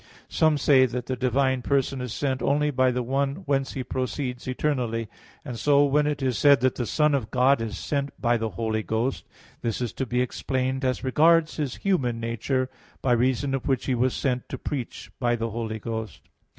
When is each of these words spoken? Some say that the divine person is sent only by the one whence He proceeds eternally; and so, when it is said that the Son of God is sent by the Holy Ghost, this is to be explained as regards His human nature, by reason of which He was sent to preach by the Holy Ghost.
Some 0.29 0.57
say 0.57 0.87
that 0.87 1.05
the 1.05 1.15
divine 1.15 1.61
person 1.61 2.01
is 2.01 2.11
sent 2.11 2.41
only 2.41 2.71
by 2.71 2.89
the 2.89 3.03
one 3.03 3.43
whence 3.45 3.73
He 3.73 3.83
proceeds 3.83 4.47
eternally; 4.47 5.07
and 5.45 5.59
so, 5.59 5.85
when 5.85 6.07
it 6.07 6.23
is 6.23 6.39
said 6.39 6.61
that 6.61 6.73
the 6.73 6.87
Son 6.87 7.13
of 7.13 7.29
God 7.29 7.61
is 7.61 7.77
sent 7.77 8.09
by 8.19 8.35
the 8.37 8.49
Holy 8.49 8.81
Ghost, 8.81 9.27
this 9.61 9.79
is 9.79 9.93
to 9.93 10.07
be 10.07 10.19
explained 10.19 10.83
as 10.83 11.03
regards 11.03 11.57
His 11.57 11.75
human 11.75 12.19
nature, 12.19 12.67
by 13.03 13.11
reason 13.11 13.53
of 13.53 13.67
which 13.67 13.85
He 13.85 13.93
was 13.93 14.15
sent 14.15 14.49
to 14.49 14.57
preach 14.57 15.11
by 15.19 15.35
the 15.35 15.51
Holy 15.51 15.77
Ghost. 15.77 16.27